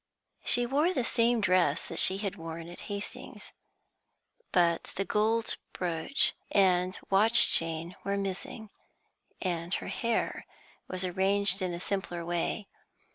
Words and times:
She 0.43 0.65
wore 0.65 0.93
the 0.95 1.03
same 1.03 1.41
dress 1.41 1.85
that 1.85 1.99
she 1.99 2.17
had 2.17 2.35
worn 2.35 2.67
at 2.67 2.79
Hastings, 2.89 3.51
but 4.51 4.85
the 4.95 5.05
gold 5.05 5.57
brooch 5.73 6.33
and 6.51 6.97
watch 7.11 7.51
chain 7.51 7.95
were 8.03 8.17
missing, 8.17 8.71
and 9.43 9.71
her 9.75 9.89
hair 9.89 10.47
was 10.87 11.05
arranged 11.05 11.61
in 11.61 11.71
a 11.71 11.79
simpler 11.79 12.25
way. 12.25 12.67